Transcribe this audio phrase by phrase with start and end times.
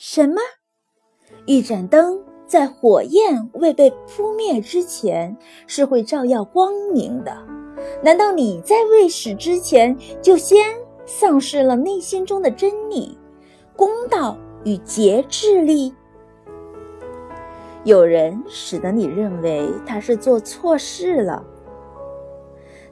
[0.00, 0.36] 什么？
[1.44, 5.36] 一盏灯在火焰未被扑灭之前
[5.66, 7.36] 是会照耀光明的？
[8.00, 13.18] 难道你在未死之前就先丧失了内心中的真理、
[13.74, 15.92] 公道与节制力？
[17.82, 21.44] 有人使得你认为他是做错事了，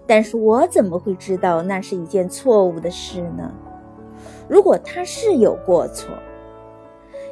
[0.09, 3.55] 但是我怎么会知道那是一件错误的事呢？
[4.49, 6.09] 如果他是有过错，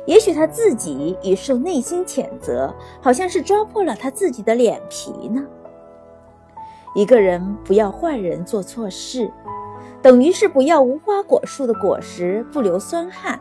[0.06, 5.42] 也许他自己已受内心谴责，好像是抓破了他自己的脸皮呢。
[6.94, 9.30] 一个人不要坏人做错事，
[10.02, 13.40] 等于是不要无花果树的果实不流酸汗，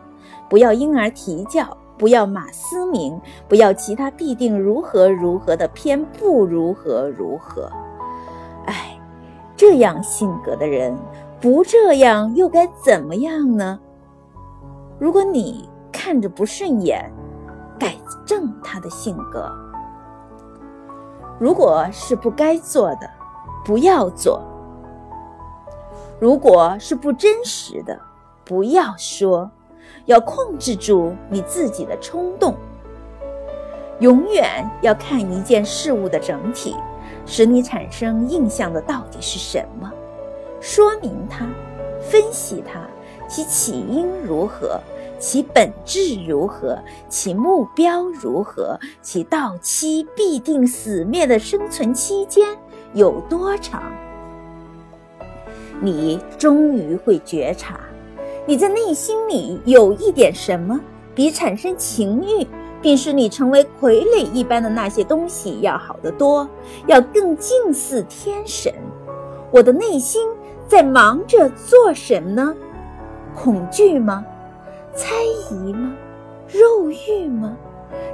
[0.49, 1.77] 不要婴儿啼叫。
[1.95, 7.71] 不要马思明，不要其他必定如何如何的偏不如何如何。
[8.65, 8.99] 哎，
[9.55, 10.97] 这样性格的人，
[11.39, 13.79] 不这样又该怎么样呢？
[14.97, 17.09] 如果你看着不顺眼，
[17.79, 19.49] 改正他的性格。
[21.39, 23.09] 如果是不该做的，
[23.63, 24.41] 不要做；
[26.19, 27.97] 如果是不真实的，
[28.43, 29.49] 不要说。
[30.05, 32.55] 要控制住你自己的冲动，
[33.99, 36.75] 永远要看一件事物的整体，
[37.25, 39.89] 使你产生印象的到底是什么？
[40.59, 41.47] 说明它，
[42.01, 42.81] 分析它，
[43.29, 44.79] 其起因如何，
[45.23, 52.45] 其本质如何，其目标如何，其到期必定死灭的生存期间
[52.93, 53.81] 有多长？
[55.79, 57.79] 你终于会觉察。
[58.45, 60.77] 你在内心里有一点什么，
[61.15, 62.45] 比产生情欲，
[62.81, 66.45] 并使你成为傀儡一般的那些东西要好得多，
[66.85, 68.73] 要更近似天神。
[69.51, 70.27] 我的内心
[70.67, 72.53] 在忙着做什么呢？
[73.33, 74.25] 恐惧吗？
[74.93, 75.15] 猜
[75.49, 75.93] 疑吗？
[76.47, 77.57] 肉欲吗？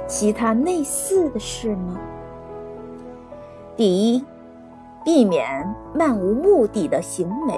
[0.06, 1.98] 其他类似的事吗？
[3.76, 4.24] 第一，
[5.04, 7.54] 避免漫无目的的行为。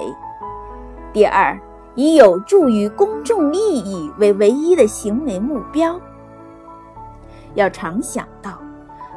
[1.11, 1.59] 第二。
[1.95, 5.95] 以有助于公众利益为唯一的行为目标，
[7.53, 8.57] 要常想到，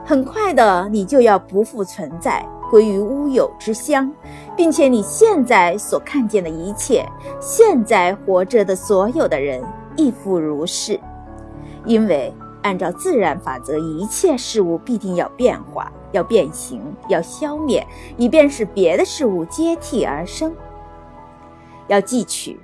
[0.04, 4.12] 很快的你就要不复存在，归于乌有之乡，
[4.54, 7.02] 并且你现在所看见的一切，
[7.40, 9.64] 现在活着的所有的人
[9.96, 10.98] 亦复如是。
[11.84, 17.86] 因为按照自然法则，一切事物必定要变化、要变形、要消灭，
[18.16, 20.54] 以便使别的事物接替而生。
[21.86, 22.58] 要记取。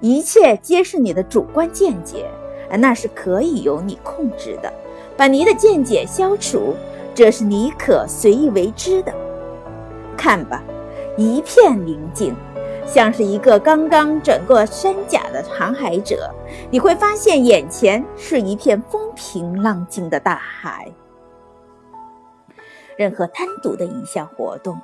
[0.00, 2.26] 一切皆是你的主观见解，
[2.68, 4.70] 而那是可以由你控制的。
[5.16, 6.74] 把你的见解消除，
[7.14, 9.14] 这是你可随意为之的。
[10.14, 10.62] 看吧，
[11.16, 12.34] 一片宁静，
[12.86, 16.30] 像是一个刚刚转过山甲的航海者。
[16.70, 20.90] 你会发现，眼前是一片风平浪静的大海。
[22.96, 24.80] 任何单独的一项活动，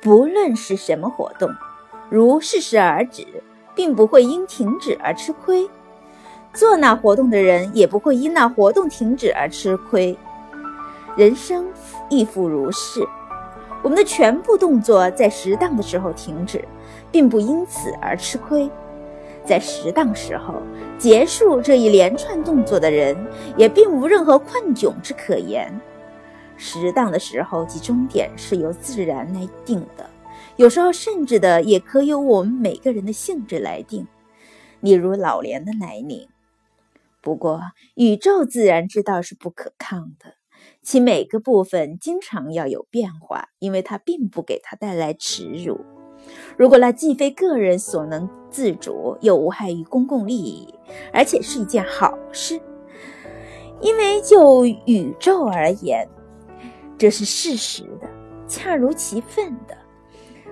[0.00, 1.50] 不论是什么活动，
[2.08, 3.26] 如适时而止。
[3.72, 5.66] 并不会因停止而吃亏，
[6.52, 10.18] 做那活动的人也不会因那活动停止而吃亏。
[11.16, 11.66] 人生
[12.10, 13.00] 亦复如是，
[13.80, 16.62] 我们的全部动作在适当的时候停止，
[17.10, 18.70] 并不因此而吃亏。
[19.44, 20.54] 在适当时候
[20.98, 23.16] 结束这一连串动作的人，
[23.56, 25.80] 也并无任何困窘之可言。
[26.56, 30.08] 适当的时候及终点是由自然来定的。
[30.56, 34.06] 有时候，甚至的也可由我们每个人的性质来定，
[34.80, 36.28] 例如老年的来临。
[37.22, 37.62] 不过，
[37.94, 40.34] 宇宙自然之道是不可抗的，
[40.82, 45.80] 其每个部分经常要有变化，因为它并不给它带来耻辱。
[46.56, 50.74] 如果那既非个人所能自主，又无害于公共利益，
[51.12, 52.60] 而且是一件好事，
[53.80, 56.08] 因为就宇宙而言，
[56.98, 58.08] 这是事实的，
[58.46, 59.76] 恰如其分的。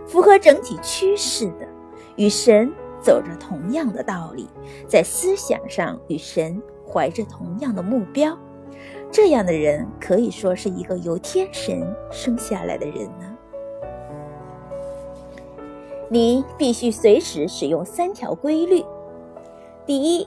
[0.06, 1.68] 符合整体趋势的，
[2.16, 4.48] 与神走着同样的道理，
[4.86, 8.34] 在思想上与神怀着同样的目标，
[9.10, 13.27] 这样的人可以说是一个由天神生下来的人呢。
[16.08, 18.84] 你必须随时使用三条规律：
[19.84, 20.26] 第一，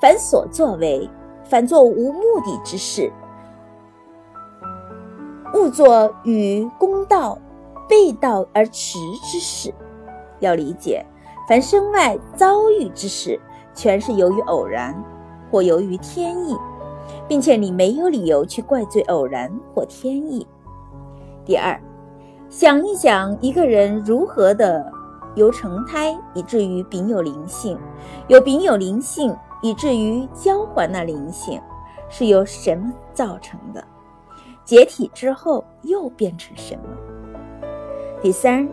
[0.00, 1.08] 凡所作为，
[1.44, 3.12] 凡做无目的之事，
[5.54, 7.38] 勿作与公道。
[7.88, 9.72] 背道而驰之事，
[10.40, 11.06] 要理解，
[11.48, 13.40] 凡身外遭遇之事，
[13.72, 14.92] 全是由于偶然
[15.52, 16.56] 或由于天意，
[17.28, 20.44] 并且你没有理由去怪罪偶然或天意。
[21.44, 21.80] 第二，
[22.50, 24.92] 想一想一个人如何的
[25.36, 27.78] 由成胎以至于禀有灵性，
[28.26, 31.60] 由禀有灵性以至于交还那灵性，
[32.08, 33.84] 是由什么造成的？
[34.64, 37.68] 解体之后又变成什么？
[38.20, 38.68] 第三，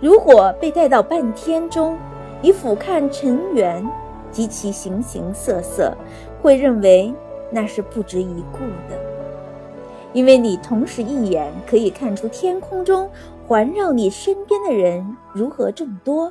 [0.00, 1.96] 如果被带到半天中，
[2.42, 3.88] 以俯瞰尘缘
[4.30, 5.96] 及其形形色色，
[6.42, 7.14] 会认为
[7.50, 8.58] 那是不值一顾
[8.90, 8.98] 的，
[10.12, 13.08] 因为你同时一眼可以看出天空中
[13.48, 16.30] 环绕你身边的人如何众多。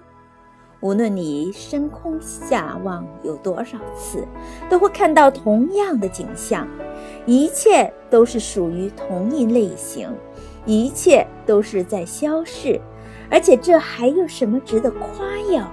[0.81, 4.23] 无论你升空下望有多少次，
[4.69, 6.67] 都会看到同样的景象，
[7.25, 10.07] 一切都是属于同一类型，
[10.67, 12.79] 一切都是在消逝，
[13.31, 15.67] 而且这还有什么值得夸耀？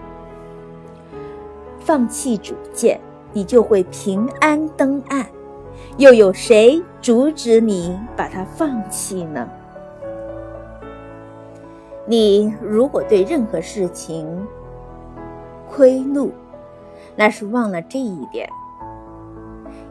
[1.78, 2.98] 放弃主见，
[3.34, 5.26] 你就会平安登岸，
[5.98, 9.46] 又有谁阻止你把它放弃呢？
[12.06, 14.46] 你如果对任何事情，
[15.70, 16.30] 亏怒，
[17.16, 18.48] 那是忘了这一点。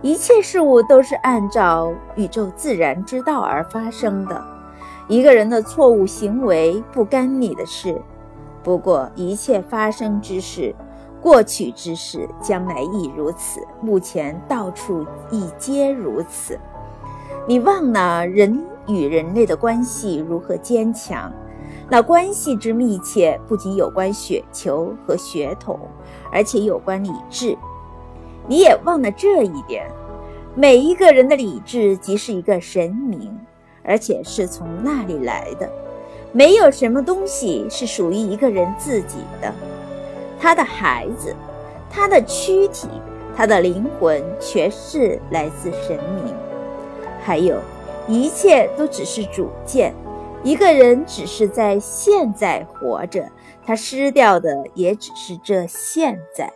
[0.03, 4.39] 一切事物都是按照宇宙自然之道而发生的。
[5.07, 7.99] 一个人的错误行为不干你的事，
[8.61, 10.75] 不过一切发生之事、
[11.19, 13.59] 过去之事，将来亦如此。
[13.81, 16.59] 目前到处亦皆如此。
[17.47, 21.31] 你忘了人与人类的关系如何坚强。
[21.89, 25.79] 那关系之密切，不仅有关血球和血统，
[26.31, 27.57] 而且有关理智。
[28.47, 29.85] 你也忘了这一点。
[30.55, 33.35] 每一个人的理智即是一个神明，
[33.83, 35.69] 而且是从那里来的。
[36.31, 39.53] 没有什么东西是属于一个人自己的。
[40.39, 41.35] 他的孩子，
[41.89, 42.87] 他的躯体，
[43.35, 46.33] 他的灵魂，全是来自神明。
[47.21, 47.57] 还有，
[48.07, 49.93] 一切都只是主见。
[50.43, 53.29] 一个人只是在现在活着，
[53.65, 56.51] 他失掉的也只是这现在。